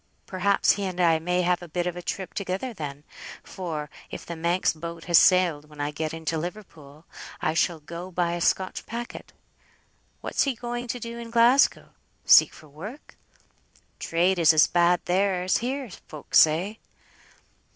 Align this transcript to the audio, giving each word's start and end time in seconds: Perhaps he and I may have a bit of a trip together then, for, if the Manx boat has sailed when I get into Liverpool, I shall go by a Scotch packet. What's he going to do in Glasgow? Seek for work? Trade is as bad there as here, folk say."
Perhaps 0.25 0.71
he 0.71 0.85
and 0.85 0.99
I 0.99 1.19
may 1.19 1.43
have 1.43 1.61
a 1.61 1.67
bit 1.67 1.85
of 1.85 1.95
a 1.95 2.01
trip 2.01 2.33
together 2.33 2.73
then, 2.73 3.03
for, 3.43 3.87
if 4.09 4.25
the 4.25 4.35
Manx 4.35 4.73
boat 4.73 5.03
has 5.03 5.19
sailed 5.19 5.69
when 5.69 5.79
I 5.79 5.91
get 5.91 6.11
into 6.11 6.39
Liverpool, 6.39 7.05
I 7.39 7.53
shall 7.53 7.79
go 7.79 8.09
by 8.09 8.31
a 8.33 8.41
Scotch 8.41 8.87
packet. 8.87 9.31
What's 10.21 10.41
he 10.41 10.55
going 10.55 10.87
to 10.87 10.99
do 10.99 11.19
in 11.19 11.29
Glasgow? 11.29 11.89
Seek 12.25 12.51
for 12.51 12.67
work? 12.67 13.15
Trade 13.99 14.39
is 14.39 14.53
as 14.53 14.65
bad 14.65 15.01
there 15.05 15.43
as 15.43 15.57
here, 15.57 15.91
folk 16.07 16.33
say." 16.33 16.79